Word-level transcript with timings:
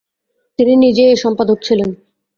তিনি 0.59 0.73
নিজেই 0.75 1.09
এর 1.09 1.17
সম্পাদক 1.17 1.57
ছিলেন। 1.63 1.89